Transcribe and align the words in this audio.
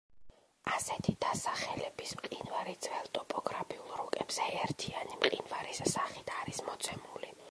ასეთი 0.77 1.13
დასახელების 1.25 2.13
მყინვარი 2.21 2.73
ძველ 2.87 3.11
ტოპოგრაფიულ 3.19 3.93
რუკებზე 3.99 4.49
ერთიანი 4.63 5.21
მყინვარის 5.21 5.83
სახით 5.93 6.33
არის 6.41 6.65
მოცემული. 6.71 7.33